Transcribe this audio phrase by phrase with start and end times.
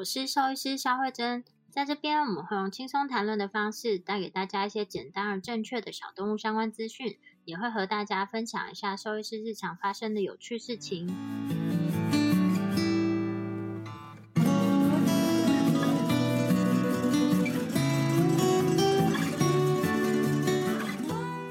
[0.00, 7.18] 我是兽医师肖慧珍，在这边我们会用轻松谈论的方式，带给大家一些简单而正确的小动物相关资讯。
[7.44, 11.06] 也会和大家分享一下兽医师日常发生的有趣事情。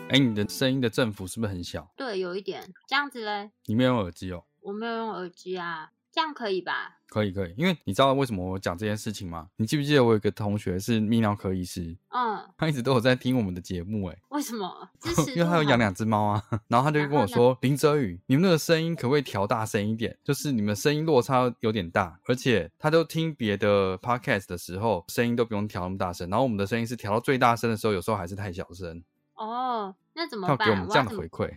[0.10, 1.94] 哎，你的声音的振幅是不是很小？
[1.96, 2.74] 对，有一点。
[2.88, 3.52] 这样子嘞？
[3.68, 4.46] 你没有用耳机哦？
[4.62, 5.92] 我没有用耳机啊。
[6.20, 6.98] 这样可以吧？
[7.08, 9.48] 可以可以，因为你知道为什么我讲这件事情吗？
[9.56, 11.96] 你记不记得我有个同学是泌尿科医师？
[12.10, 14.90] 嗯，他一直都有在听我们的节目，哎，为什么？
[15.34, 20.14] 因为他有养两只猫啊， 然后他就跟我说：“林哲宇，你们那个声音可不可以调大声一点？
[20.22, 29.02] 就是你们声音落差有点大，而且他都听别的 podcast 的时候，声音都不用调那么大声，然后我们的声音是调到最大声的时候，有时候还是太小声。
[29.36, 30.58] 哦，那怎么办？
[30.60, 31.50] 要给我们这样的回馈。”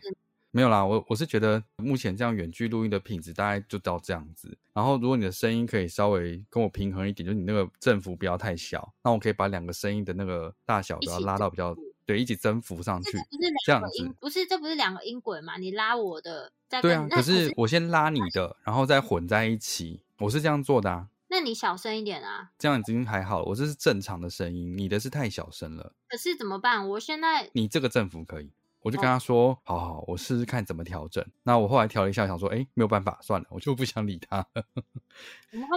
[0.55, 4.55] 没有啦，我我是觉得目前这样远距录音的品质大概就到这样子。
[4.75, 13.19] 然后如果你的声音可以稍微跟我平衡一点，就是你那个振幅不要太小，那我可以把两个声音的那个大小都要拉到比较对，一起增幅上去。
[13.65, 15.57] 这样子不是这不是两个音轨嘛？
[15.57, 17.09] 你拉我的，对啊。
[17.11, 21.09] 可是我先拉你的，然后再混在一起，我是这样做的啊。
[21.29, 22.51] 那你小声一点啊。
[22.59, 25.95] 这样已经还好，我这是正常的声音，你的是太小声了。
[26.11, 26.87] 可是怎么办？
[26.91, 28.51] 我现在你这个振幅可以。
[28.83, 34.47] 我就跟他说：“好好，我试试看怎么调整。”那我后来调了一下，想说：“哎，没有办法，算了，我就不想理他。”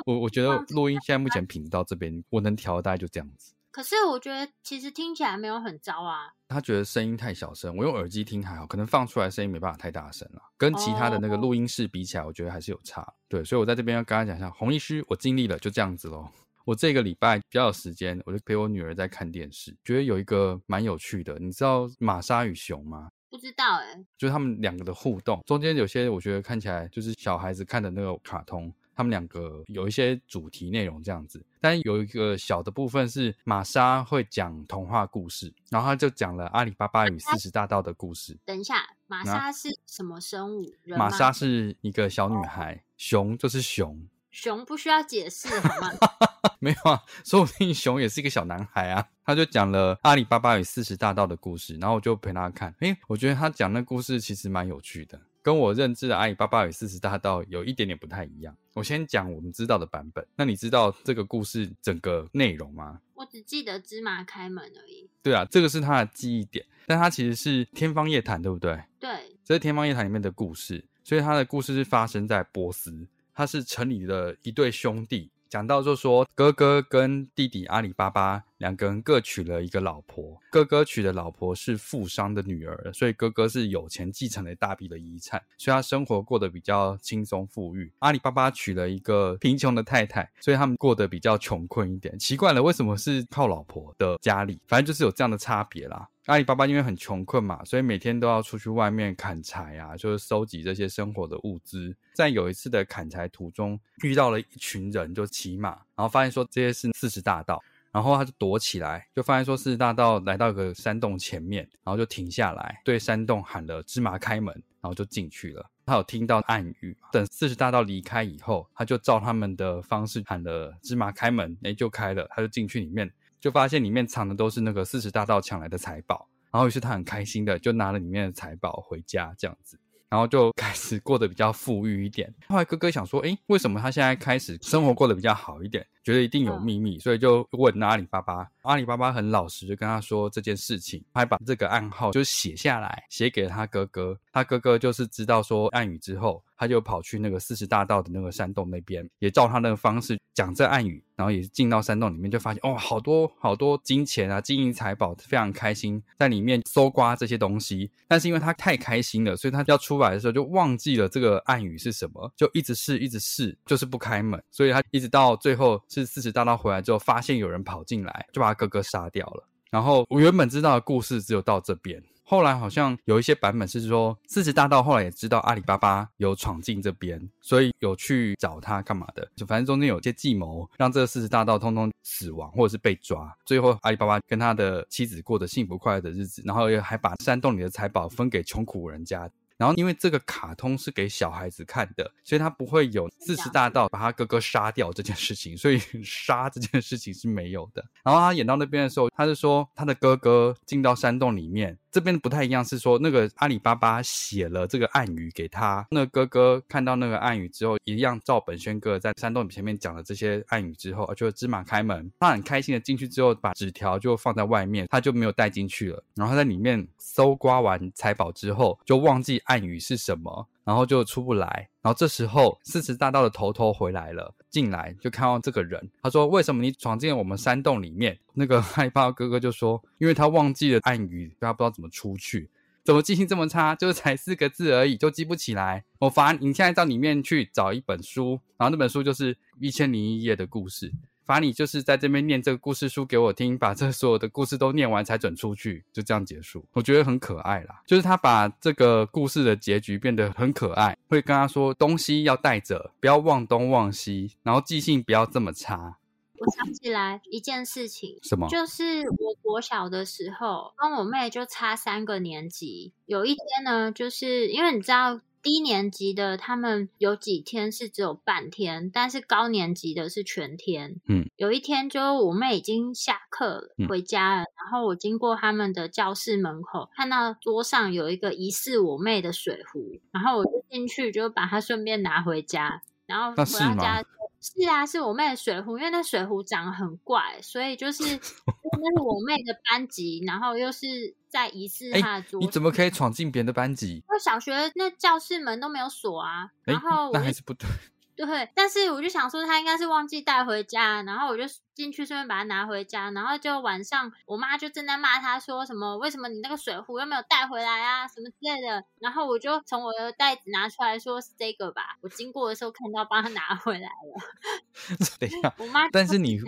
[0.06, 3.54] 我我觉得录音现在目前品质到这边，我能调大概就这样子。
[3.72, 6.32] 可是我觉得其实听起来没有很糟啊。
[6.48, 10.42] 他觉得声音太小声，我用耳机听还好，可能放出来声音没办法太大声了。
[10.58, 13.06] 跟其他的那个录音室比起来，我觉得还是有差。
[13.28, 16.30] 对，所以我在这边要跟他讲一下，洪医师，我尽力了，就这样子喽。
[16.66, 21.38] 我这个礼拜比较有时间，我就陪我女儿在看电视，觉得有一个蛮有趣的。
[21.40, 23.10] 你知道玛莎与熊吗？
[23.30, 31.46] 不知道哎，就是他们两个的互动，中间有些我觉得看起来就是小孩子看的那个卡通，他们两个有一些主题内容这样子。
[31.62, 38.36] 但有一个小的部分是玛莎会讲童话故事，然后他就讲了阿里巴巴与四十大盗的故事。
[38.44, 40.74] 等一下，玛莎是什么生物？
[40.98, 44.08] 玛莎是一个小女孩，熊就是熊。
[44.36, 45.90] 熊不需要解释好吗？
[46.60, 49.08] 没有啊，说不定熊也是一个小男孩啊。
[49.24, 52.76] 他就讲了阿里巴巴与四十大盗的故事，然后我就陪他看。
[52.82, 58.54] 诶，我觉得他讲那故事其实蛮有趣的，跟我认知的阿里巴巴与四十大盗有一点点不太一样。
[58.74, 63.00] 我先讲我们知道的版本，那你知道这个故事整个内容吗？
[63.14, 65.10] 我只记得芝麻开门而已。
[65.24, 68.84] 对啊，这个是他的记忆点，但他其实是天方夜谭，对不对？
[69.00, 69.10] 对，
[69.46, 73.08] 这是天方夜谭里面的故事，所以他的故事是发生在波斯。
[73.36, 87.92] 他是城里的一对兄弟，讲到就说哥哥跟弟弟阿里巴巴两个人各娶了一个老婆，哥哥娶的老婆是富商的女儿，所以哥哥是有钱继承了大笔的遗产，所以他生活过得比较轻松富裕。
[88.00, 92.18] 阿里巴巴娶了一个贫穷的太太，所以他们过得比较穷困一点。
[92.18, 94.60] 奇怪了，为什么是靠老婆的家里？
[94.68, 96.10] 反正就是有这样的差别啦。
[96.28, 101.96] 阿里巴巴因为很穷困嘛，所以每天都要出去外面砍柴啊，就是收集这些生活的物资。
[102.16, 107.62] 在有一次的砍柴途中，遇到了一群人，就骑马，然后发现说这些是四十大盗，
[107.96, 114.54] 然后他就躲起来，就发现说四十大盗来到一个山洞前面，然后就停下来，对山洞喊了“芝麻开门”，
[114.84, 115.66] 然后就进去了。
[115.86, 123.10] 他有听到暗语，等四十大盗离开以后，他就照他们的方式喊了“芝麻开门”，哎，就开了，他就进去里面。
[123.40, 129.80] 就发现里面藏的都是那个四十大盗抢来的财宝，然后于是他很开心的就拿了里面的财宝回家，这样子，
[130.10, 132.34] 然后就开始过得比较富裕一点。
[132.48, 135.86] 后来哥哥想说，哎，为什么他现在开始生活过得比较好一点？
[136.06, 138.48] 觉得一定有嗯秘密，所以就问阿里巴巴。
[138.62, 144.18] 阿里巴巴很老实，就跟他说这件事情，还把这个暗号就写下来，写给他哥哥。
[144.32, 157.90] 他哥哥就是知道说暗语之后，他就跑去那个四十大道的那个山洞那边，也照他那个方式讲这暗语，然后也进到山洞里面，就发现哦，好多好多金钱啊，金银财宝，非常开心，在里面搜刮这些东西。
[158.08, 164.42] 但是因为他太开心了，所以他要出来的时候就忘记了这个暗语是什么，就一直试，一直试，就是不开门。
[164.50, 169.48] 所以他一直到最后是四十大道回来之后，发现有人跑进来，就把他哥哥杀掉了。
[169.72, 183.36] 然后我原本知道的故事只有到这边，后来好像有一些版本是说，四十大盗后来也知道阿里巴巴有闯进这边，所以有去找他干嘛的，就反正中间有些计谋，让这个四十大盗通通死亡或者是被抓。
[183.46, 189.30] 最后阿里巴巴跟他的妻子过着幸福快乐的日子，然后又还把山洞里的财宝分给穷苦人家。
[189.58, 197.84] 然后，因为这个卡通是给小孩子看的，所以他不会有自私大盗把他哥哥杀掉这件事情，所以 杀这件事情是没有的。
[198.04, 216.04] 然后他演到那边的时候，他是说他的哥哥进到山洞里面，这边不太一样，是说那个阿里巴巴写了这个暗语给他，那哥哥看到那个暗语之后，一样照本宣哥在山洞前面讲的这些暗语之后，就芝麻开门，他很开心的进去之后，把纸条就放在外面，他就没有带进去了。
[216.16, 220.50] 然后他在里面搜刮完财宝之后，就忘记暗语是什么。
[220.66, 232.50] 然后就出不来，然后这时候四十大盗的头头回来了，进来就看到这个人，他说：“为什么你闯进了我们山洞里面？”那个 害怕哥哥就说：“因为他忘记了暗语，他不知道怎么出去。
[232.84, 233.76] 怎么记性这么差？
[233.76, 235.86] 就是才四个字而已，就记不起来。
[236.00, 240.92] 我罚你现在到里面去找一本书，然后那本书就是《一千零一夜》的故事。”
[241.26, 246.64] 罚你就是在这边念这个故事书给我听，把这所有的故事都念完才准出去，就这样结束。
[246.74, 255.98] 我觉得很可爱啦，就是他把这个故事的结局变得很可爱，会跟他说东西要带着，不要忘东忘西，然后记性不要这么差。
[256.38, 258.48] 我想起来一件事情，什么？
[258.50, 262.94] 就是我国小的时候，跟我妹就差三个年级。
[263.06, 265.20] 有一天呢，就是因为你知道。
[265.46, 271.00] 低年级的他们有几天是只有半天，但是高年级的是全天。
[271.08, 284.04] 嗯，有一天就我妹已经下课了，嗯回家了，然后我经过他们的教室门口，看到桌上有一个疑似我妹的水壶，然后我就进去就把它顺便拿回家，然后回到家。
[284.46, 292.40] 是啊，是我妹的水壶，因为那水壶长得很怪，所以就是 那是我妹的班级，然后又是在疑似哎她的桌。
[292.40, 293.96] 你怎么可以闯进别人的班级？
[293.96, 297.68] 因为小学那教室门都没有锁啊，哎然后，那还是不对。
[298.16, 314.98] 对，但是我就想说，他应该是忘记带回家，然后我就进去顺便把它拿回家，然后就晚上我妈就正在骂他说什么，为什么你那个水壶又没有带回来啊，什么之类的，然后我就从我的袋子拿出来说是这个吧，我经过的时候看到，帮他拿回来了。
[315.20, 316.40] 等一下，我妈，但是你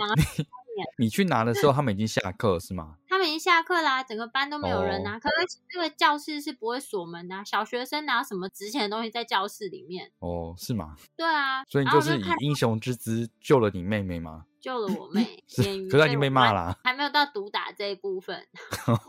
[0.83, 2.95] 拿你你去拿的时候，他们已经下课是吗？
[3.07, 5.19] 他们已经下课啦、整个班都没有人哦啊。
[5.19, 10.11] 可是这个教室是不会锁门的啊、小学生拿什么值钱的东西在教室里面？
[10.19, 10.95] 哦，是吗？
[11.15, 14.45] 对啊，所以你就是以英雄之姿救了你妹妹吗？
[14.59, 18.45] 救了我妹， 可是她已经被骂啦还没有到毒打这一部分，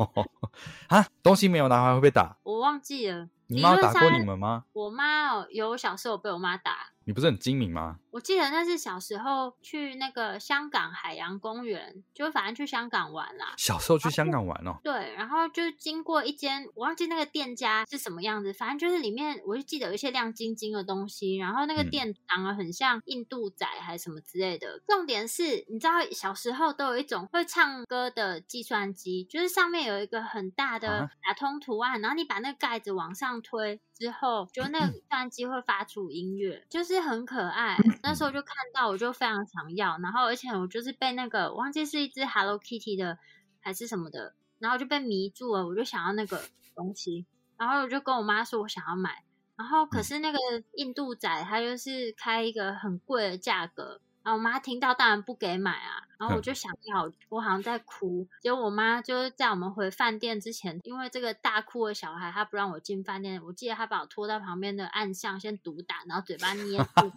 [0.88, 2.36] 啊，东西没有拿回来会被打？
[2.44, 3.28] 我忘记了。
[3.50, 4.64] 你妈有打过你们吗？
[4.74, 6.92] 我妈哦，有小时候被我妈打。
[7.08, 7.98] 你不是很精明吗？
[8.10, 13.54] 我记得那是小时候去那个香港海洋公园，就反正去香港玩啦。
[13.56, 24.82] 小时候去香港玩哦，对，然后就经过一间，我忘记那个店家是什么样子，反正就是里面我就记得有一些亮晶晶的东西，然后那个嗯店长得很像印度仔还是什么之类的。
[24.86, 37.76] 重点是，你知道小时候都有一种会唱歌的计算机，就是上面有一个很大的啊打通图案，然后你把那个盖子往上推之后，就那个计算机会发出音乐，就是很可爱。
[38.02, 43.18] 那时候就看到，我就非常想要，然后而且我就是被那个我忘记是一只 Hello Kitty 的
[43.60, 46.40] 还是什么的，然后就被迷住了，我就想要那个
[46.76, 47.26] 东西，
[47.56, 49.24] 然后我就跟我妈说我想要买，
[49.56, 50.38] 然后可是那个
[50.74, 54.00] 印度仔他就是开一个很贵的价格。
[54.28, 67.12] 然后我妈听到当然不给买啊，然后我就想要，我好像在哭，结果我妈就是在我们回饭店之前，因为这个大哭的小孩，她不让我进饭店，我记得她把我拖到旁边的暗巷先毒打，然后嘴巴捏住，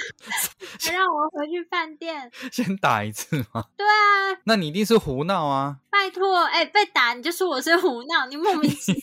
[0.80, 2.32] 才让我回去饭店。
[2.50, 3.66] 先打一次吗？
[3.76, 5.80] 对啊，那你一定是胡闹啊！
[5.90, 9.02] 拜托，哎、被打你就说我是胡闹，你莫名其妙，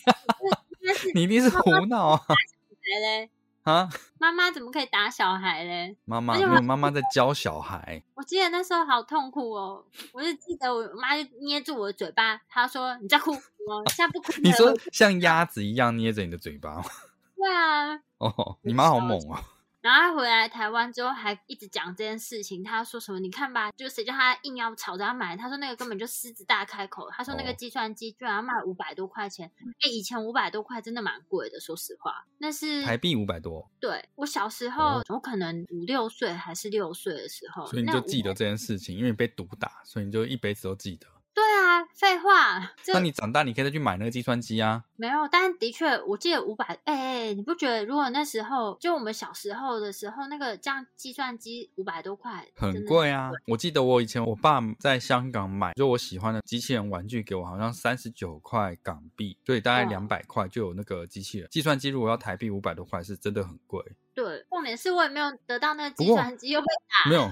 [1.14, 2.22] 你 一定是胡闹啊！
[2.28, 3.30] 来嘞？
[3.64, 3.90] 啊，
[4.20, 5.98] 妈妈怎么可以打小孩嘞？
[6.06, 14.40] 妈妈，而且我没有妈妈在教小孩，我记得那时候好痛苦哦，我就记得我妈就捏住我的嘴巴，她说你在哭，我现在不哭了。
[14.44, 16.84] 你说像鸭子一样捏着你的嘴巴吗？
[17.36, 19.42] 对啊，哦，你妈好猛啊！
[19.84, 23.20] 然后他回来台湾之后还一直讲这件事情，他说什么？
[23.20, 25.36] 你看吧，就谁叫他硬要吵着要买？
[25.36, 41.08] 他说那个根本就狮子大开口，他说那个哦计算机居然要卖五百多块钱，哎，以前五百多块真的蛮贵的，说实话，那是台币五百多，对我小时候，哦我可能五六岁还是六岁的时候，所以你就记得这件事情，因为你被毒打，所以你就一辈子都记得。
[41.36, 44.84] 对啊，废话，这那你长大你可以再去买那个计算机啊。
[44.96, 53.32] 没有，但的确，我记得五百，哎哎，你不觉得如果那时候就我们小时候的时候，那个这样计算机五百多块，很贵啊！
[53.48, 61.48] 我记得我以前我爸在香港买，就我喜欢的机器人玩具给我，好像三十九块港币，所以大概哇两百块就有那个机器人。
[61.50, 63.84] 计算机如果要台币五百多块，是真的很贵。
[64.14, 67.10] 对，重点是我也没有得到那个计算机，又被打。
[67.10, 67.28] 没有，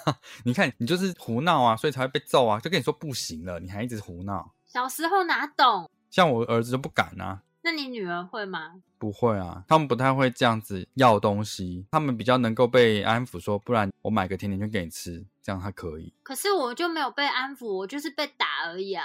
[0.44, 2.60] 你看你就是胡闹啊，所以才会被揍啊！
[2.60, 4.52] 就跟你说不行了，你还一直胡闹。
[4.66, 5.90] 小时候哪懂？
[6.10, 8.82] 像我儿子就不敢啊，那你女儿会吗？
[8.98, 16.14] 不会啊，他们不太会这样子要东西，他们比较能够被安抚说，不然我买个甜甜圈给你吃，这样他可以。
[16.22, 19.04] 可是我就没有被安抚，我就是被打而已啊。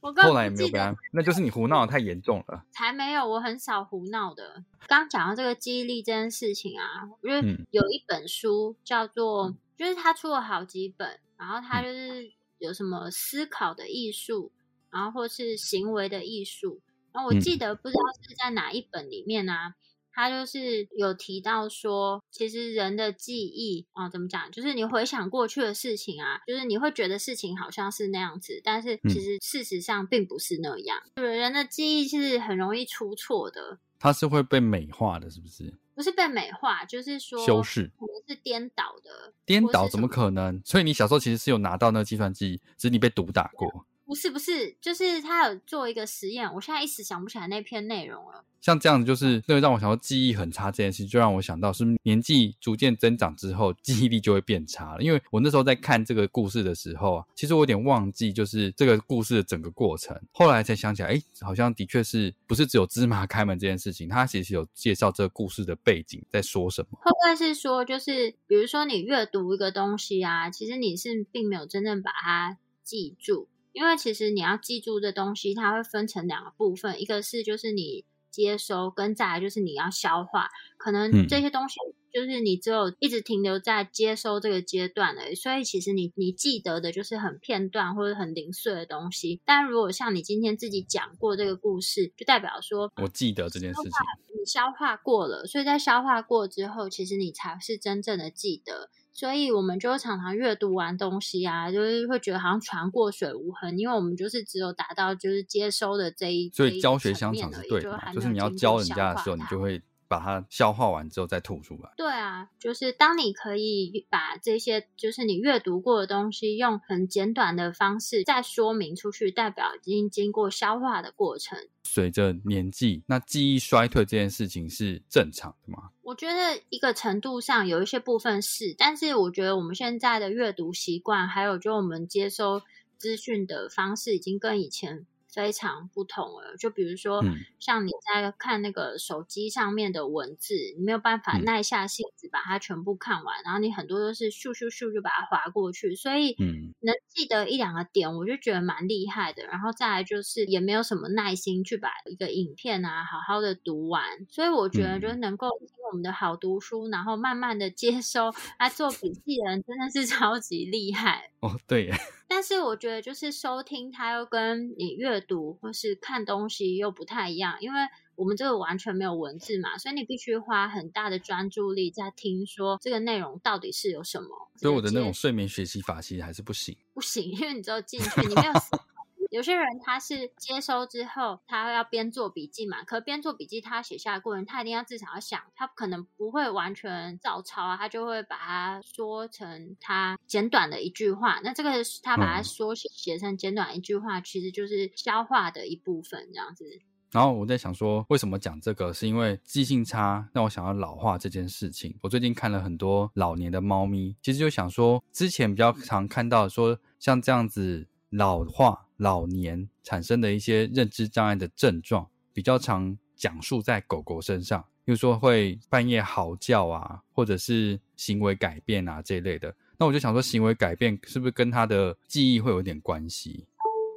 [0.00, 2.64] 我根后来也没有被安抚，那就是你胡闹的太严重了。
[2.70, 4.64] 才没有，我很少胡闹的。
[4.86, 14.50] 刚讲到这个记忆力这件事情啊，因为嗯有一本书叫做，就是他出了好几本，然后他就是有什么思考的艺术，
[14.90, 16.80] 然后或是行为的艺术。
[17.12, 19.74] 然后我记得不知道是在哪一本里面啊，
[20.12, 24.50] 他就是有提到说，其实人的记忆啊、怎么讲？
[24.52, 30.98] 就是你回想过去的事情啊，就是你会觉得事情好像是那样子，但是嗯其实事实上并不是那样。
[31.14, 35.74] 对，人的记忆是很容易出错的，它是会被美化的，是不是？
[35.94, 39.32] 不是被美化，就是说修饰、可能是颠倒的。
[39.44, 40.62] 颠倒，怎么可能？
[40.64, 43.84] 所以你小时候其实是有拿到那个计算机，只是你被毒打过。
[44.08, 48.42] 不是不是，就是他有做一个实验，我现在一时想不起来那篇内容了。
[48.58, 55.02] 像这样子，就是那个让我想到记忆很差这件事，就让我想到，是不是年纪逐渐增长之后，记忆力就会变差了？
[55.02, 60.18] 因为我那时候在看这个故事的时候啊，其实我有点忘记，就是这个故事的整个过程。
[60.32, 66.98] 后来才想起来，哎，好像的确是不是只有芝麻开门这件事情，它其实有介绍这个故事的背景在说什么。
[67.02, 80.48] 会不会是说，就是比如说你阅读一个东西啊，其实你是并没有真正把它记住，因为其实你要记住的东西，它会分成两个部分，一个是就是你接收，跟再来就是你要消化。
[80.76, 81.76] 可能嗯这些东西
[82.12, 89.40] 就是你只有一直停留在接收这个阶段而已，所以其实你你记得的就是很片段或者很零碎的东西。
[89.44, 93.90] 但如果像你今天自己讲过这个故事，就代表说我记得这件事情。
[94.38, 98.88] 你消化过了，所以在消化过之后，其实你才是真正的记得。
[99.18, 111.92] 所以我们就常常阅读完东西啊，就是会觉得好像船过水无痕，因为我们就是只有达到就是接收的这一，所以教学香层面而已肠是对的嘛，就还是你要教人家的时候，你它就会把它消化完之后再吐出来。
[111.96, 121.58] 对啊，就是当你可以把这些就是你阅读过的东西，用很简短的方式再说明出去，代表已经经过消化的过程。
[121.84, 125.90] 随着年纪，那记忆衰退这件事情是正常的吗？
[126.02, 132.62] 我觉得一个程度上有一些部分是，但是我觉得我们现在的阅读习惯，还有就我们接收
[132.96, 136.56] 资讯的方式，已经跟以前非常不同了。
[136.58, 137.36] 就比如说，嗯。
[137.58, 141.44] 像你在看那个手机上面的文字，你没有办法嗯。
[141.44, 146.74] 耐下性子把它全部看完，然后你很多都是咻咻咻就把它划过去，所以嗯。
[146.80, 149.44] 能记得一两个点，我就觉得蛮厉害的。
[149.44, 161.30] 然后再来就是也没有什么耐心去把一个影片啊好好的读完，所以我觉得嗯就是能够听我们的好读书，然后慢慢的接收来做笔记的人，真的是 超级厉害。
[161.40, 161.94] 哦，对耶，
[162.28, 167.80] 但是我觉得就是收听它又跟你阅读或是看东西又不太一样，因为
[168.14, 174.28] 我们这个完全没有文字嘛，所以你必须花很大的专注力在听说这个内容到底是有什么。
[174.56, 176.76] 所以我的那种睡眠学习法其实还是不行。
[176.94, 178.52] 不行，因为你只有进去，你没有。
[179.30, 191.40] 有些人他是接收之后，他要边做笔记嘛，可边做笔记他写下的过程，他一定要至少要想，他可能不会完全照抄啊，他就会把它说成他简短的一句话。
[191.44, 196.64] 那这个他把它嗯缩写写成简短一句话，其实就是消化的一部分，这样子。
[197.10, 198.92] 然后我在想说，为什么讲这个？
[198.92, 201.96] 是因为记性差让我想要老化这件事情。
[202.02, 219.52] 我最近看了很多老年的猫咪，其实就想说，之前比较常看到说像这样子老化、老年产生的一些认知障碍的症状，比较常讲述在狗狗身上，比如说会半夜嚎叫啊，或者是行为改变啊这一类的。
[219.78, 223.46] 那我就想说，行为改变是不是跟它的记忆会有点关系？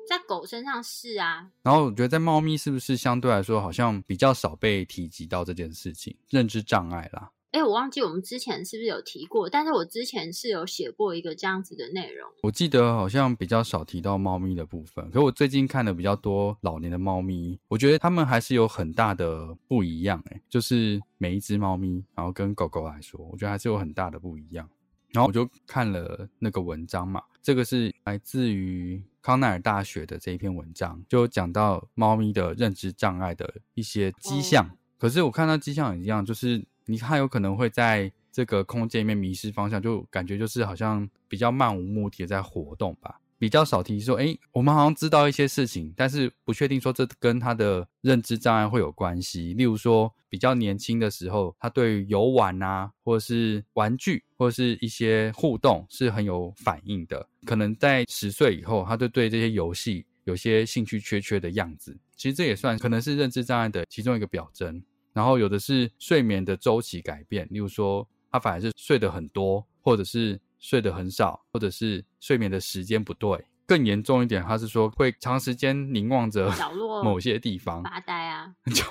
[0.07, 7.31] 在狗身上是啊，然后我觉得在猫咪是不是相对来说好像比较少被提及到这件事情，认知障碍啦。
[7.51, 12.31] 哎，我忘记我们之前是不是有提过，但是我之前是有写过一个这样子的内容。
[12.43, 20.23] 我记得好像比较少提到猫咪的部分，可我最近看的比较多老年的猫咪，我觉得它们还是有很大的不一样。
[20.29, 24.69] 哎，就是每一只猫咪，然后跟狗狗来说，我觉得还是有很大的不一样。
[25.09, 34.77] 然后我就看了那个文章嘛，这个是来自于康奈尔大学的这一篇文章，就讲到猫咪的认知障碍的一些迹象。
[34.97, 36.63] 可是我看到迹象也一样，就是。
[36.85, 49.53] 你它有可能会在这个空间里面迷失方向，就感觉就是好像比较漫无目的的在活动吧，比较少提说，哎，我们好像知道一些事情，但是不确定说这跟他的认知障碍会有关系。
[49.53, 57.27] 例如说，比较年轻的时候，他对游玩啊，或者是玩具，或者是一些互动是很有反应的。
[57.45, 61.97] 可能在十岁以后，他就对这些游戏有些兴趣缺缺的样子。
[62.15, 64.81] 其实这也算可能是认知障碍的其中一个表征。
[65.13, 73.45] 然后有的是睡眠的周期改变，例如说他反而是睡得很多，或者是睡得很少，或者是睡眠的时间不对。
[73.67, 78.53] 更严重一点，他是说会长时间凝望着角落 某些地方发呆啊。
[78.73, 78.83] 就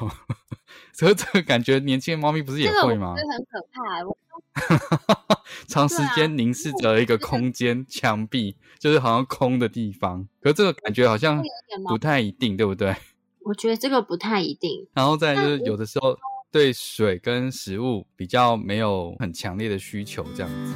[0.93, 3.15] 所以这个感觉，年轻的猫咪不是也会吗？
[3.15, 5.41] 这很可怕。
[5.69, 10.27] 长时间凝视着一个空间墙壁，就是好像空的地方。
[10.41, 11.43] 可这个感觉好像
[11.87, 12.97] 不太一定，对不对？
[13.45, 14.87] 我觉得这个不太一定。
[14.95, 16.17] 然后再就是有的时候
[16.51, 20.75] 对水跟食物比较没有很强烈的需求，这样子。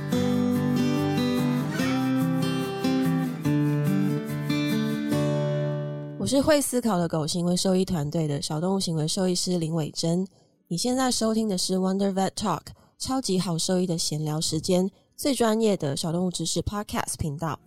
[6.18, 10.26] 我是会思考的狗行为兽医团队的小动物行为兽医师林伟珍。
[10.68, 12.62] 你现在收听的是 Wonder Vet Talk，
[12.98, 17.60] 超级好兽医的闲聊时间，最专业的小动物知识 Podcast 频道。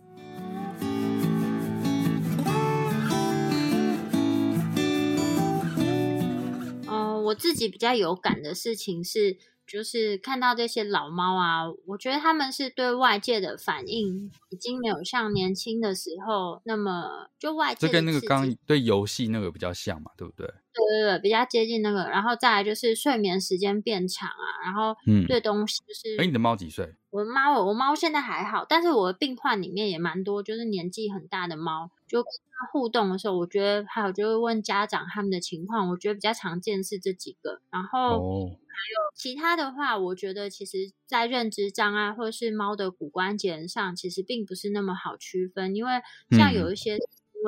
[7.28, 17.86] 我自己比较有感的事情是，就是看到这些老猫啊，我觉得他们是对外界的反应已经没有像年轻的时候那么就外界。
[17.86, 20.50] 这跟那个刚对游戏那个比较像嘛，对不对？
[20.78, 22.04] 对对对，比较接近那个。
[22.08, 26.16] 然后再来就是睡眠时间变长啊，然后对东西就是。
[26.20, 26.94] 哎，你的猫几岁？
[27.10, 32.24] 我的猫，我猫现在还好，但是我的病患里面也蛮多，就是年纪很大的猫，就。
[32.72, 37.60] 互动的时候，我觉得还有就是问家长他们的情况，我觉得比较常见是这几个。
[37.70, 45.76] 然后还有其他的话，我觉得其实，在认知障碍或者是猫的骨关节上，其实并不是那么好区分。
[45.76, 45.92] 因为
[46.32, 46.98] 像有一些行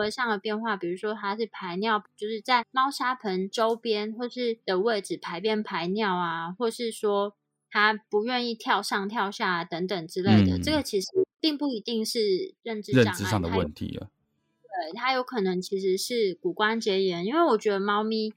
[0.00, 7.34] 为上的变化，比如说它是排尿，就是在猫砂盆周边或是的位置排便排尿啊，或是说
[7.70, 11.06] 它不愿意跳上跳下等等之类的，这个其实
[11.40, 14.08] 并不一定是认知认知上的问题啊。
[14.62, 18.32] 对，它有可能其实是骨关节炎，因为我觉得猫咪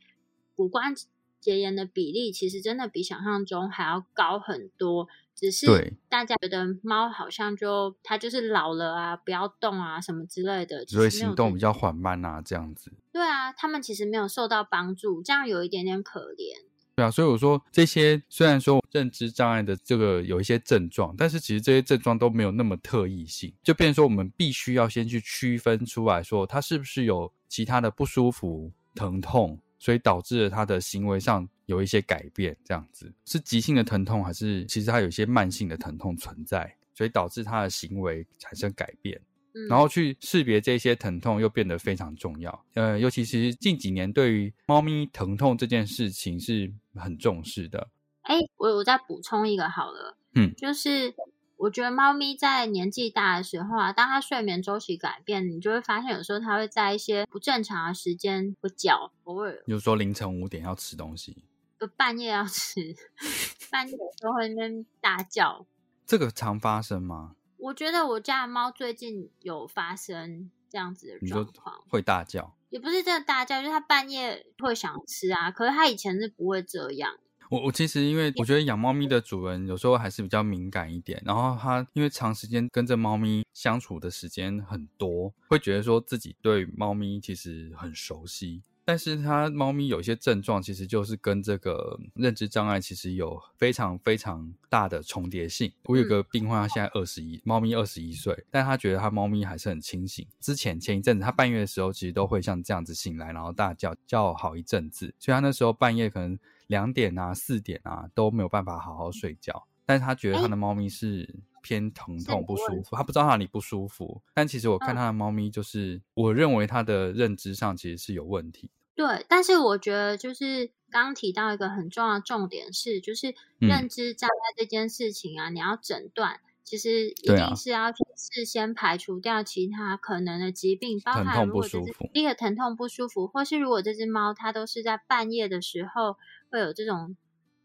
[0.56, 0.94] 骨关
[1.40, 5.08] 节炎的比例其实真的比想象中还要高很多。
[5.44, 12.94] 只是大家觉得猫好像就它就是老了啊，不要动啊什么之类的，只会行动比较缓慢啊，这样子。
[13.12, 16.64] 对啊，他们其实没有受到帮助，这样有一点点可怜。
[16.96, 39.22] 对啊，所以我说这些虽然说认知障碍的这个有一些症状，但是其实这些症状都没有那么特异性，就变成说我们必须要先去区分出来说它是不是有其他的不舒服、疼痛，所以导致了它的行为上有一些改变，这样子是急性的疼痛，还是其实它有一些慢性的疼痛存在，所以导致他的行为产生改变。
[39.70, 47.88] 然后去识别这些疼痛又变得非常重要，呃，尤其是近几年对于猫咪疼痛这件事情是很重视的。
[48.24, 51.14] 哎，我我再补充一个好了，嗯，就是
[51.58, 61.44] 我觉得猫咪在年纪大的时候啊，当它睡眠周期改变，你就会发现有时候它会在一些不正常的时间会叫，偶尔，比如说凌晨五点要吃东西，
[61.88, 62.96] 半夜要吃，
[63.72, 65.66] 半夜有时候会那边大叫，
[66.06, 67.36] 这个常发生吗？
[67.58, 75.50] 我觉得我家的猫最近有发生这样子的状况，会大叫，也不是真的大叫，就是它半夜会想吃啊。
[75.50, 77.18] 可是它以前是不会这样。
[77.50, 88.64] 我我其实因为我觉得养猫咪的主人有时候还是比较敏感一点，然后他因为长时间跟着猫咪相处的时间很多，会觉得说自己对猫咪其实很熟悉。
[88.86, 95.72] 但是它猫咪有一些症状，其实就是跟这个认知障碍其实有非常非常大的重叠性。
[95.84, 100.28] 我有个病患，他现在二十一，猫咪二十一岁，但他觉得他猫咪还是很清醒。
[100.40, 105.16] 之前前一阵子，他半夜的时候，其实都会像这样子醒来，然后大叫叫好一阵子。
[105.18, 109.68] 所以他那时候半夜可能两点啊、四点啊都没有办法好好睡觉。
[109.86, 111.40] 但是他觉得他的猫咪是。
[111.64, 114.22] 偏疼痛不舒服，他不知道哪里不舒服。
[114.36, 118.70] 但其实我看他的猫咪，就是我认为他的认知上其实是有问题。
[118.94, 136.18] 对，但是我觉得就是刚刚提到一个很重要的重点是，就是认知障碍这件事情啊，你要诊断，其实一定是要事先排除掉其他可能的疾病，包含如果这只第一个疼痛不舒服，或是如果这只猫它都是在半夜的时候
[136.52, 137.16] 会有这种。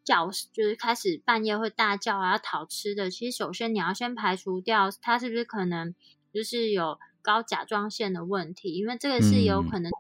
[0.09, 3.11] 叫就是开始半夜会大叫啊，要讨吃的。
[3.11, 5.95] 其实首先你要先排除掉他是不是可能
[6.33, 9.93] 就是有高甲状腺的问题，因为这个是有可能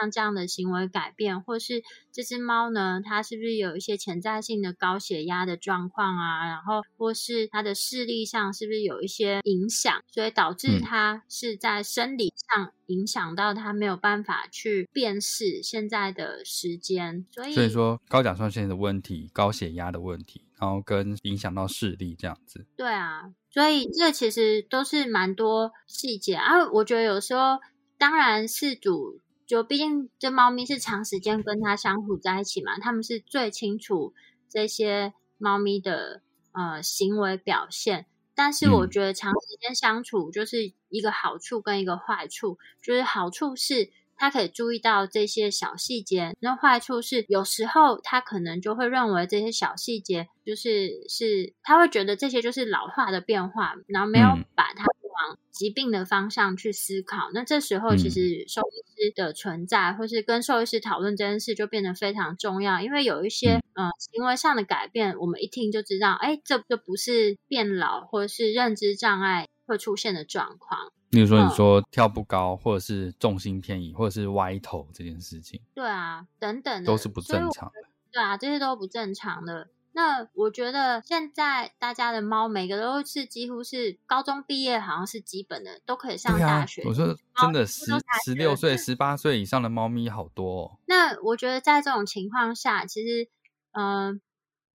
[0.00, 1.82] 像这样的行为改变，或是
[2.12, 6.46] 这只猫呢，它是不是有一些潜在性的高血压的状况啊？
[6.46, 12.72] 然后或是它的视力上是不是有一些影响，所以导致它是在生理上。
[12.86, 22.64] 影响到它没有办法去辨识现在的时间，所以所以说高甲状腺的问题、高血压的问题，然后跟影响到视力这样子。
[22.76, 26.70] 对啊，所以这其实都是蛮多细节啊。
[26.74, 27.58] 我觉得有时候，
[27.98, 34.12] 当然事主就毕竟这猫咪是长时间跟它相处在一起嘛，他们是最清楚
[34.50, 38.06] 这些猫咪的呃行为表现。
[38.34, 54.84] 但是我觉得长时间相处就是一个好处跟一个坏处，就是好处是它可以注意到这些小细节，那坏处是有时候它可能就会认为这些小细节就是是他会觉得这些就是老化的变化，然后没有把它。
[55.16, 62.80] 往疾病的方向去思考，那这时候其实兽医师的存在，或是跟兽医师讨论这件事，就变得非常重要。
[62.80, 70.92] 因为有一些嗯行为上的改变，我们一听就知道，哎，这就不是变老，或者是认知障碍会出现的状况。
[71.10, 77.74] 例如说，你说跳不高，或者是重心偏移，或者是歪头这件事情，对啊，等等都是不正常的。
[78.12, 79.68] 对啊，这些都不正常的。
[79.96, 86.82] 那我觉得现在大家的猫每个都是几乎是高中毕业，好像是基本的都可以上大学。
[86.84, 87.86] 我说真的，十
[88.22, 90.64] 十六岁、十八岁以上的猫咪好多。
[90.64, 90.78] 哦。
[90.84, 93.30] 那我觉得在这种情况下，其实
[93.72, 94.20] 嗯。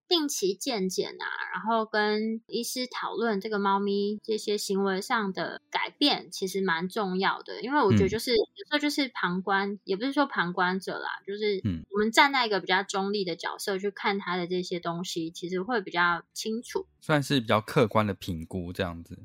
[0.08, 7.60] 定期健检啊，然后跟医师讨论这个猫咪这些行为上的改变，其实蛮重要的。
[7.62, 19.18] 因为我觉得就是有时候就是旁观，也不是说旁观者啦，就是我们站在一个比较中立的角色去看它的这些东西，其实会比较清楚，算是比较客观的评估这样子。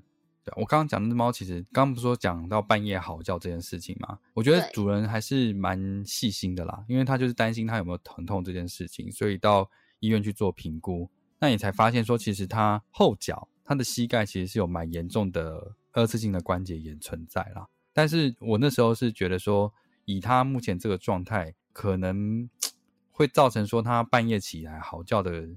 [0.44, 4.18] 对我刚刚讲的猫，其实刚刚不是说讲到半夜嚎叫这件事情吗？
[4.34, 9.70] 我觉得主人还是蛮细心的啦，因为他就是担心它有没有疼痛这件事情，所以到。
[10.02, 11.10] 医院去做评估，
[11.40, 17.68] 那你才发现说，其实他后脚他的膝盖其实是有蛮严重的二次性的关节炎存在啦。
[17.94, 19.74] 但是我那时候是觉得说，
[20.06, 22.50] 以他目前这个状态，可能
[23.12, 25.48] 会造成说他半夜起来嚎叫的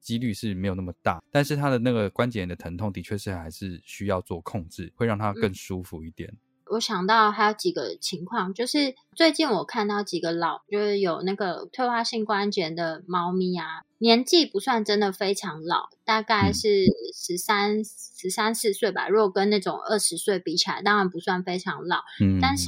[0.00, 1.22] 几率是没有那么大。
[1.30, 6.36] 但是他的那个关节炎的疼痛，的确是还是需要做控制，会让他更舒服一点。
[6.70, 19.08] 我想到还有几个情况，就是最近我看到几个老，就是有那个退化性关节的猫咪啊，年纪不算真的非常老，大概是十三、十三四岁吧。
[19.08, 21.98] 如果跟那种二十岁比起来，当然不算非常老。
[22.20, 22.66] 嗯，但是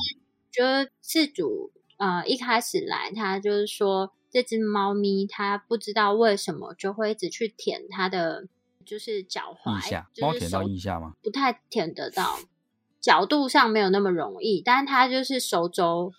[0.52, 8.46] 就是饲主呃一开始来，他就是说这只猫咪它不知道为什么就会一直去舔它的
[8.84, 11.14] 就是脚踝，猫舔到腋下吗？
[11.22, 12.38] 不太舔得到。
[13.00, 16.12] 角度上没有那么容易，但是它就是手肘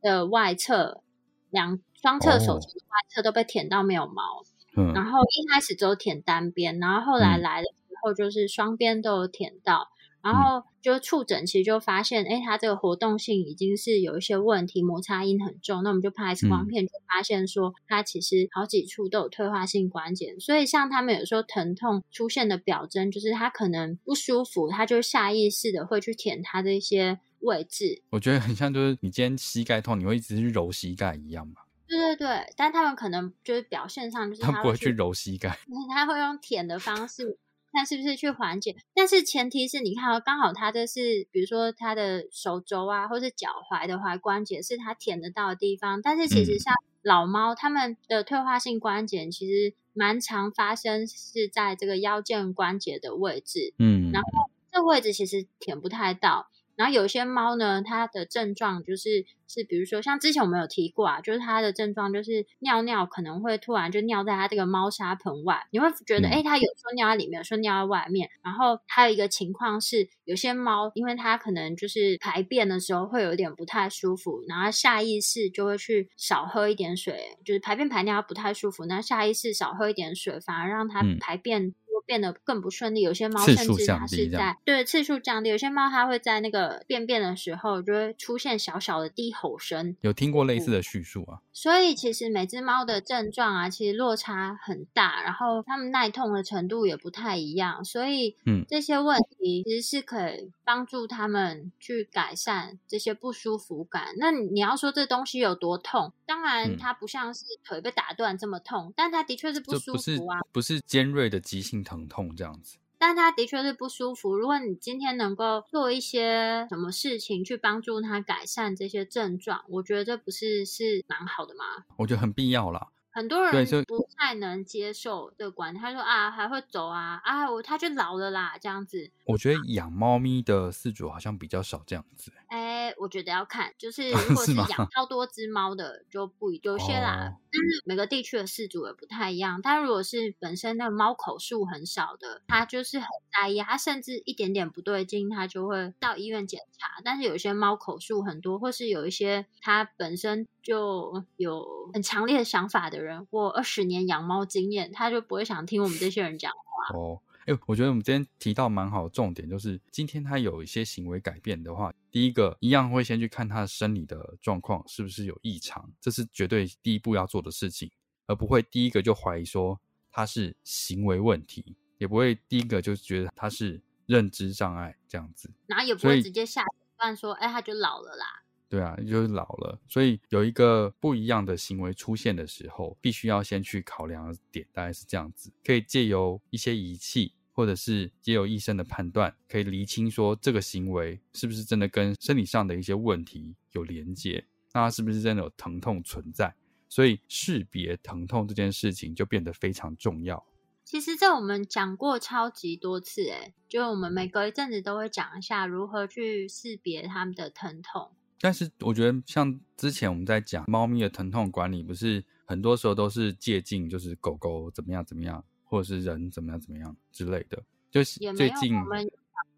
[0.00, 1.02] 的外侧
[1.50, 4.42] 两双侧手肘的外侧都被舔到没有毛，
[4.76, 9.88] 嗯，然后一开始只有舔单边，然后后来来的时候就是双边都有舔到。
[10.26, 15.82] 然后就触诊，其实就发现，哎，它这个活动性已经是有一些问题，摩擦音很重。
[15.82, 20.36] 那我们就拍 X 光片，就发现说，它其实好几处都有退化性关节。
[20.40, 28.02] 所以像他们有时候疼痛出现的表征，就是他可能不舒服，他就下意识的会去舔他的一些位置。
[28.10, 31.62] 我觉得很像，就是你今天膝盖痛，你会一直去揉膝盖一样吧？
[31.88, 35.56] 对对对，但他们可能就是表现上就是他不会去揉膝盖，
[35.94, 37.38] 他会用舔的方式。
[37.76, 46.00] 看是不是去缓解，但是前提是你看哦，刚好它这是，比如说它的手肘啊，或是脚踝的踝关节是它舔得到的地方。
[46.00, 54.28] 但是其实像老猫，它们的退化性关节其实蛮常发生是在这个腰间关节的位置，嗯，然后
[54.72, 56.48] 这位置其实舔不太到。
[56.76, 68.28] 然后有些猫呢，它的症状就是是，比如说像之前我们有提过啊，就是它的症状就是尿尿可能会突然就尿在它这个猫砂盆外，你会觉得哎，它有时候尿在里面，有时候尿在外面。
[68.42, 81.74] 然后还有一个情况是，有些猫因为它可能就是排便的时候会有点不太舒服，然后下意识就会去少喝一点水，就是排便排尿不太舒服，那下意识少喝一点水，反而让它排便。
[82.04, 83.00] 变得更不顺利。
[83.00, 89.96] 有些猫甚至它是在对次数降低，有些猫它会在那个便便的时候就会出现小小的低吼声。
[90.00, 91.40] 有听过类似的叙述啊？
[91.52, 104.14] 所以其实每只猫的症状啊，其实落差很大，然后它们耐痛的程度也不太一样，所以嗯这些问题其实是可以帮助它们去改善这些不舒服感。
[104.18, 110.38] 那你你要说这东西有多痛，当然嗯它不像是腿被打断这么痛，但它的确是不舒这不是服啊。
[110.52, 112.76] 不是尖锐的急性疼痛这样子。
[112.98, 114.36] 但他的确是不舒服。
[114.36, 121.84] 如果你今天能够做一些什么事情去帮助他改善这些症状，我觉得这不是是蛮好的吗？
[121.98, 122.88] 我觉得很必要啦。
[123.16, 129.10] 很多人不太能接受这个观念，他说啊还会走啊啊我他就老了啦这样子。
[129.24, 132.30] 我觉得养猫咪的饲主好像比较少这样子。
[132.48, 139.60] 哎，我觉得要看，就是 如果是养超多只猫的就不一有些啦，哦但是每个地区的饲主也不太一样。
[139.62, 147.00] 但如果是本身那个猫口数很少的，他就是很在意，他甚至一点点不对劲，他就会到医院检查。
[147.02, 156.90] 但是有些猫口数很多，或是有一些它本身就有很强烈的想法的人，或二十年养猫经验，他就不会想听我们这些人讲话。
[156.98, 167.88] 哦，哎、我觉得我们今天提到蛮好的重点，就是今天他有一些行为改变的话，第一个一样会先去看他的生理的状况是不是有异常，这是绝对第一步要做的事情，
[168.26, 175.48] 而不会第一个就怀疑说他是行为问题，也不会第一个就觉得他是认知障碍这样子。
[175.68, 178.42] 然后也不会直接下诊断说，哎，他就老了啦。
[178.68, 185.52] 对啊，就是老了，所以有一个不一样的行为出现的时候，必须要先去考量的点，大概是这样子。
[185.64, 196.54] 可以借由一些仪器，或者是借由医生的判断，可以厘清说这个行为是不是真的跟生理上的一些问题有连接，那是不是真的有疼痛存在？
[196.88, 200.44] 所以识别疼痛这件事情就变得非常重要。
[200.84, 208.12] 其实这我们讲过超级多次，诶，就我们每隔一阵子都会讲一下如何去识别他们的疼痛。
[208.40, 217.62] 但是我觉得，像之前我们在讲猫咪的疼痛管理，不是很多时候都是借鉴，就是狗狗怎么样怎么样，或者是人怎么样怎么样之类的。
[217.90, 219.06] 就是有最近我们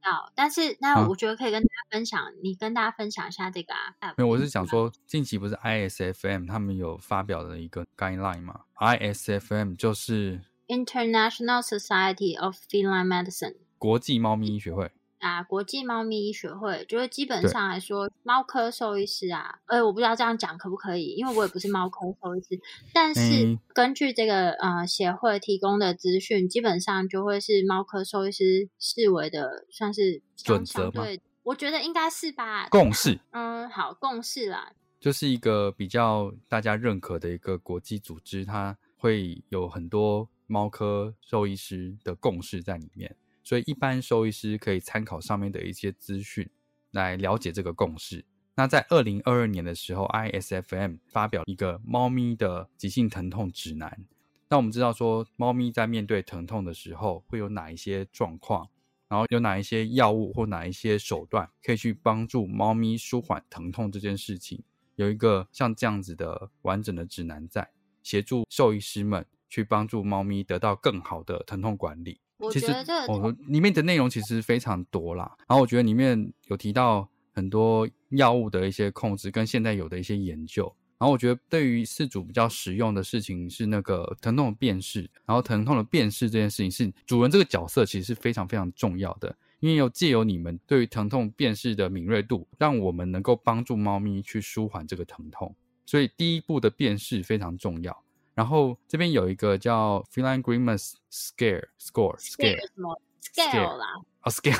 [0.00, 4.14] 到，但是那啊我觉得可以跟大家分享，你跟大家分享一下这个啊。
[4.16, 14.92] 没有，我是想说，近期不是 ISFM 他们有发表的一个 guideline 嘛？ISFM 就是 International Society of Feline Medicine 国际猫咪医学会。
[15.20, 22.60] 啊，国际猫咪医学会，就是基本上来说，猫科兽医师啊，呃，我不知道这样讲可不可以，因为我也不是猫科兽医师，
[22.92, 23.58] 但是嗯。
[23.74, 33.20] 根据这个呃协会提供的资讯，基本上就会是猫科兽医师视为的算是准则吗对，我觉得应该是吧，共识。
[33.30, 43.14] 嗯，好，共识啦，就是一个比较大家认可的一个国际组织，它会有很多猫科兽医师的共识在里面，
[43.48, 46.46] 所以一般兽医师可以参考上面的一些资讯
[46.90, 48.22] 来了解这个共识。
[48.56, 54.04] 那在二零二二年的时候，ISFM 发表一个猫咪的急性疼痛指南。
[54.50, 58.68] 那我们知道说，猫咪在面对疼痛的时候会有哪一些状况，
[59.08, 64.62] 然后有哪一些药物或哪一些手段可以去帮助猫咪舒缓疼痛这件事情。
[64.96, 67.70] 有一个像这样子的完整的指南在，
[68.02, 72.20] 协助兽医师们去帮助猫咪得到更好的疼痛管理。
[72.38, 80.64] 我其实觉得这个我里面的内容其实非常多啦，然后我觉得里面有提到很多药物的一些控制跟现在有的一些研究，
[80.98, 98.04] 然后我觉得对于饲主比较实用的事情是那个疼痛的辨识，然后疼痛的辨识这件事情是主人这个角色其实是非常非常重要的，因为有借由你们对于疼痛辨识的敏锐度，让我们能够帮助猫咪去舒缓这个疼痛，所以第一步的辨识非常重要。
[98.38, 103.86] 然后这边有一个叫 Feline Grimace Scare Score Scare 什么 Scale 啦？
[104.20, 104.56] 啊、Scale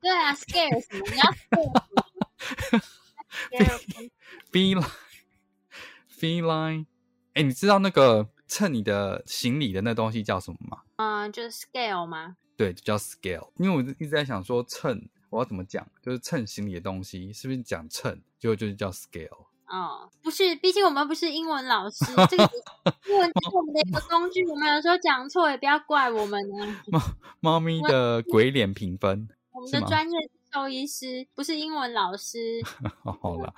[0.00, 1.04] 对啊，Scare 什么？
[3.52, 3.66] 你要
[4.48, 4.90] Scare line
[6.18, 6.86] Feline，
[7.34, 10.80] 哎，你知道那个称你的行李的那东西叫什么吗？
[10.96, 12.38] 嗯，就是 Scale 吗？
[12.56, 13.50] 对，就叫 Scale。
[13.56, 15.86] 因为我一直在想说称，我要怎么讲？
[16.00, 18.22] 就是称行李的东西，是不是讲称？
[18.38, 19.48] 就就是叫 Scale。
[19.68, 22.50] 哦，不是，毕竟我们不是英文老师，这个
[23.06, 26.76] 英文是我们的一个工具，我们有时候讲错也不要怪我们呢。
[26.90, 27.00] 猫
[27.40, 32.38] 猫咪的鬼脸评分，我们的专业是兽医师，不是英文老师，
[33.04, 33.54] 好了，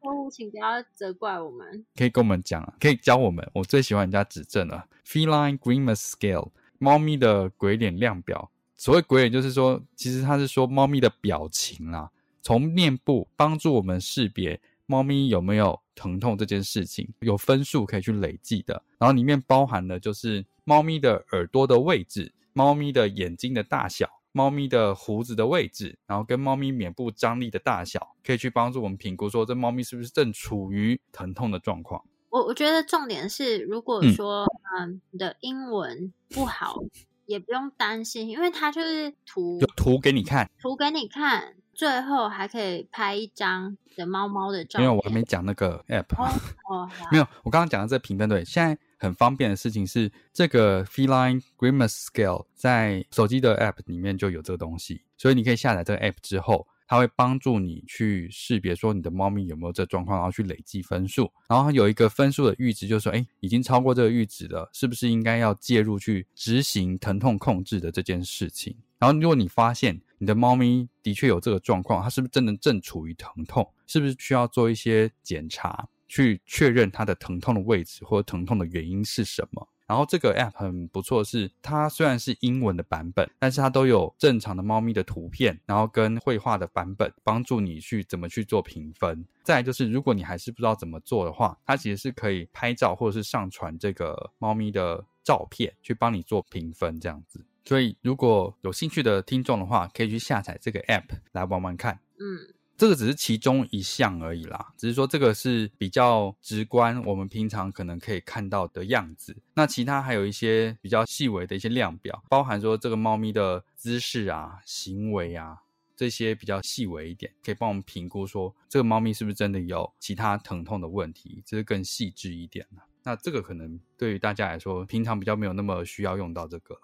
[0.00, 1.86] 错误请不要责怪我们。
[1.96, 3.48] 可以跟我们讲啊，可以教我们。
[3.54, 4.86] 我最喜欢人家指正了。
[5.06, 8.50] Feline Grimace Scale，猫咪的鬼脸量表。
[8.76, 12.10] 所谓鬼脸，就是说，其实它是说猫咪的表情啦，
[12.42, 14.60] 从面部帮助我们识别
[14.92, 18.82] 猫咪有没有疼痛这件事情，有分数可以去累计的。
[18.98, 32.04] 然后里面包含了就是猫咪的耳朵的位置，猫咪的眼睛的大小、猫咪的胡子的位置，然后跟猫咪脸部张力的大小，可以去帮助我们评估说这猫咪是不是正处于疼痛的状况。
[32.28, 34.44] 我我觉得重点是，如果嗯说
[34.76, 36.76] 嗯你的英文不好，
[37.24, 44.86] 也不用担心，因为它就是图有图给你看，图给你看，最后还可以拍一张的猫猫的照片。
[44.86, 46.14] 因为我还没讲那个 app。
[46.16, 46.28] 哦
[46.68, 68.76] 哦，没有，我刚刚讲的这个评分对，现在很方便的事情是，这个 Feline Grimace Scale 在手机的 App 里面就有这个东西，所以你可以下载这个 App 之后，它会帮助你去识别说你的猫咪有没有这状况，然后去累计分数，然后它有一个分数的阈值，就是说，哎，已经超过这个阈值了，是不是应该要介入去执行疼痛控制的这件事情？
[69.02, 73.68] 然后，如果你发现你的猫咪的确有这个状况，它是不是真的正处于疼痛？
[73.88, 79.68] 是不是需要做一些检查，去确认它的疼痛的位置或者疼痛的原因是什么？
[79.88, 89.26] 然后这个 app 很不错是，它虽然是英文的版本，但是它都有正常的猫咪的图片，然后跟绘画的版本，帮助你去怎么去做评分。
[89.42, 97.44] 再就是，如果你还是不知道怎么做的话，它其实是可以拍照或者是上传这个猫咪的照片，去帮你做评分这样子。
[97.64, 102.00] 所以，如果有兴趣的听众的话，可以去下载这个 app 来玩玩看。
[102.18, 109.36] 嗯，这个只是其中一项而已啦，只是说这个是比较直观，我们平常可能可以看到的样子。
[109.54, 115.58] 那其他还有一些比较细微的一些量表，包含说这个猫咪的姿势啊、行为啊
[115.94, 122.82] 这些比较细微一点，可以帮我们评估说这个猫咪是不是真的有其他疼痛的问题，这是更细致一点了。
[123.04, 126.80] 那这个可能对于大家来说，平常比较没有那么需要用到这个了。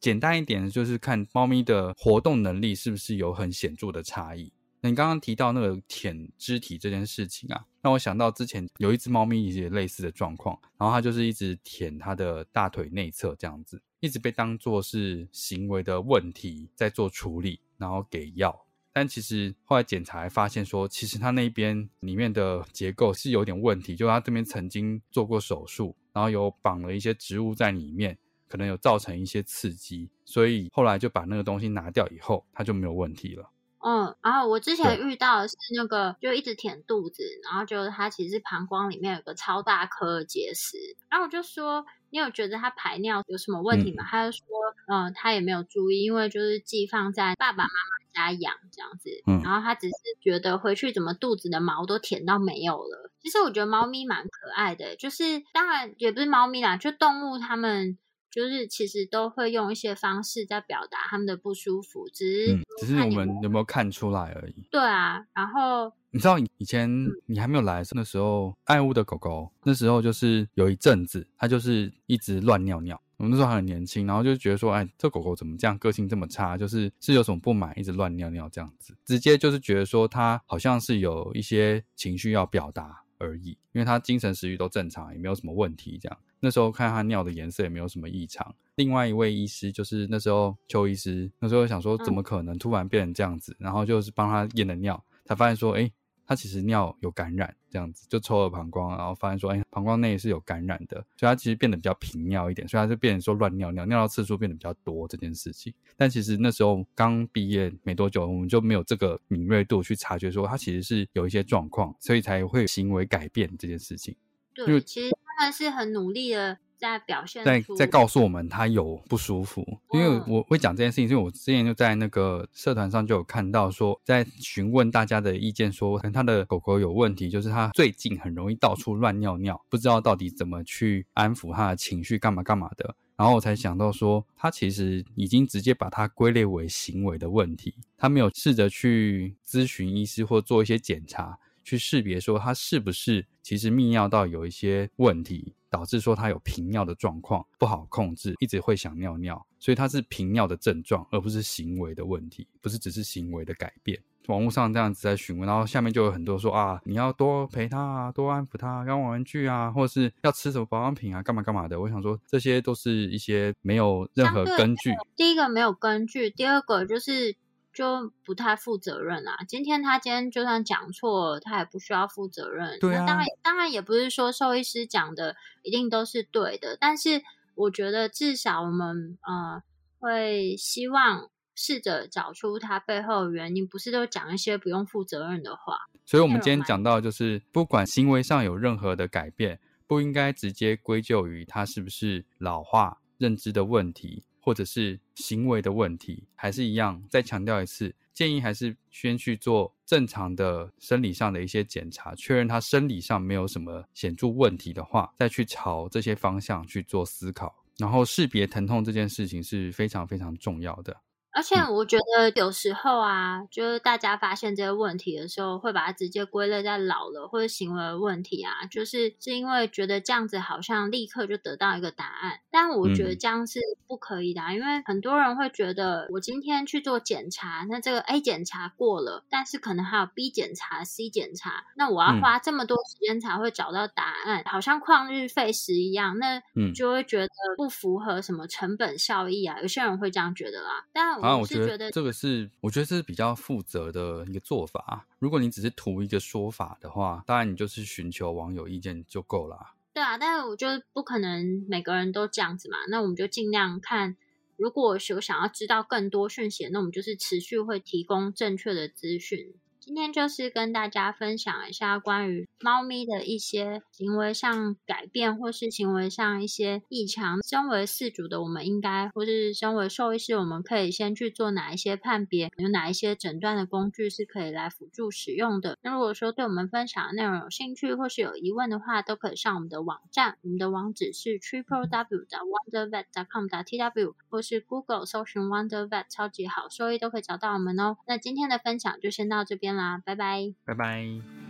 [0.00, 4.52] 简单一点就是看猫咪的活动能力是不是有很显著的差异。
[4.82, 18.58] 你刚刚提到那个舔肢体这件事情啊，让我想到之前有一只猫咪也类似的状况，然后它就是一直舔它的大腿内侧这样子，一直被当作是行为的问题在做处理，然后给药。
[18.90, 28.16] 但其实后来检查发现说，其实它那边里面的结构是有点问题，就它这边曾经做过手术，然后有绑了一些植物在里面，
[28.50, 33.48] 可能有造成一些刺激，所以后来就把那个东西拿掉以后，它就没有问题了。
[33.82, 40.76] 嗯，然后我之前遇到的是那个，就一直舔肚子，然后就它其实膀胱里面有个超大颗的结石，
[41.08, 44.04] 然后我就说，你有觉得它排尿有什么问题吗？
[44.06, 44.44] 他就说，
[44.88, 53.10] 嗯，他也没有注意，因为就是寄放在爸爸妈妈家养这样子，嗯然后他只是觉得回去怎么肚子的毛都舔到没有了。
[53.22, 57.96] 其实我觉得猫咪蛮可爱的，就是当然也不是猫咪啦，就动物它们。
[58.30, 64.66] 就是其实都会用一些方式在表达他们的不舒服，只是、嗯，只是我们有没有看出来而已。
[64.70, 66.88] 对啊，然后你知道以前
[67.26, 73.00] 你还没有来的那时候，爱屋的狗狗那时候就是有一阵子，它就是一直乱尿尿。
[73.16, 86.18] 我们那时候还很年轻，然后就觉得说，哎，这狗狗怎么这样，个性这么差，就是是有什么不满，一直乱尿尿这样子，直接就是觉得说它好像是有一些情绪要表达而已，因为他精神食欲都正常，也没有什么问题这样。
[86.40, 88.52] 那时候看他尿的颜色也没有什么异常。
[88.76, 95.90] 另外一位医师就是那时候邱医师，那时候想说怎么可能突然变成这样子，然后就是帮他验了尿，才发现说，哎，
[96.30, 105.74] 他其实尿有感染，这样子就抽了膀胱，然后发现说，哎，膀胱内是有感染的，所以他其实变得比较频尿一点，所以他就变成说乱尿尿，尿到次数变得比较多这件事情。
[105.96, 114.14] 但其实那时候刚毕业没多久，我们就没有这个敏锐度去察觉说他其实是有一些状况，所以才会行为改变这件事情。
[114.54, 119.60] 因对，其实他们是很努力的在表现在在告诉我们他有不舒服，
[119.92, 132.96] 因为嗯我会讲这件事情，因为我之前就在那个社团上就有看到说，在询问大家的意见，说可能他的狗狗有问题，就是他最近很容易到处乱尿尿，不知道到底怎么去安抚他的情绪，干嘛干嘛的。
[133.16, 153.98] 然后我才想到说，他其实已经直接把它归类为行为的问题，他没有试着去咨询医师或做一些检查，去识别说他是不是其实泌尿道有一些问题，导致说他有频尿的状况不好控制，一直会想尿尿，所以他是频尿的症状，而不是行为的问题，不是只是行为的改变。
[154.26, 161.80] 网络上这样子在询问，然后下面就有很多说啊，你要多陪他啊，多安抚他，要玩玩具啊，或者是要吃什么保养品啊，干嘛干嘛的。
[161.80, 164.90] 我想说，这些都是一些没有任何根据。
[165.16, 167.34] 第一个没有根据，第二个就是
[167.80, 169.38] 就不太负责任啊。
[169.48, 172.78] 今天他今天就算讲错，他也不需要负责任。
[172.78, 177.22] 对啊那当然当然也不是说兽医师讲的一定都是对的，但是
[177.54, 179.62] 我觉得至少我们呃
[179.98, 185.78] 会希望试着找出他背后的原因，不是都讲一些不用负责任的话。
[186.04, 207.54] 所以，我们今天讲到，就是不管行为上有任何的改变，不应该直接归咎于他是不是老化、认知的问题，或者是行为的问题，还是一样，再强调一次，建议还是先去做正常的生理上的一些检查，确认他生理上没有什么显著问题的话，再去朝这些方向去做思考。
[207.76, 210.94] 然后识别疼痛这件事情是非常非常重要的。
[211.32, 222.40] 而且我觉得有时候啊，就是大家发现这些问题的时候，会把它直接归类在老了或者行为问题啊，就是是因为觉得这样子好像立刻就得到一个答案。
[222.50, 236.42] 但我觉得这样是不可以的，因为很多人会觉得，我今天去做检查，那这个 A 检查过了，但是可能还有 B 检查、C 检查，那我要花这么多时间才会找到答案，好像旷日费时一样，那
[236.74, 239.60] 就会觉得不符合什么成本效益啊。
[239.60, 245.06] 有些人会这样觉得啦，但啊，我觉得这个是，我觉得这是比较负责的一个做法。
[245.18, 249.74] 如果你只是图一个说法的话，当然你就是寻求网友意见就够了。
[249.92, 252.78] 对啊，但是我觉得不可能每个人都这样子嘛。
[252.88, 254.16] 那我们就尽量看，
[254.56, 259.54] 如果有想要知道更多讯息，那我们就是持续会提供正确的资讯。
[259.80, 267.40] 今天就是跟大家分享一下关于猫咪的一些行为上改变，或是行为上一些异常。
[267.48, 272.50] 身为饲主的我们，应该或是身为兽医师，我们可以先去做哪一些判别？
[272.58, 275.78] 有哪一些诊断的工具是可以来辅助使用的？
[275.80, 287.96] 那如果说对我们分享的内容有兴趣，或是有疑问的话，都可以上我们的网站，我们的网址是 triple w 的 wondervet dot com 的 t w，或是 Google 搜寻 Wondervet 超级好兽医都可以找到我们哦。
[288.06, 289.69] 那今天的分享就先到这边。
[290.04, 291.49] 拜拜，拜拜。